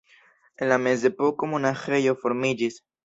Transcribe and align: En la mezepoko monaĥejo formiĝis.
En 0.63 0.71
la 0.71 0.79
mezepoko 0.85 1.49
monaĥejo 1.53 2.17
formiĝis. 2.25 2.81